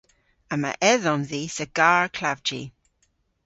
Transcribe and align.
Yma 0.53 0.71
edhomm 0.91 1.23
dhis 1.29 1.55
a 1.65 1.67
garr 1.77 2.07
klavji. 2.17 2.61